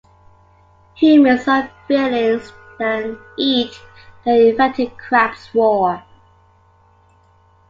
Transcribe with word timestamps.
Humans 0.95 1.47
or 1.47 1.69
felines 1.87 2.51
then 2.79 3.19
eat 3.37 3.79
the 4.25 4.49
infected 4.49 4.97
crabs 4.97 5.47
raw. 5.53 6.01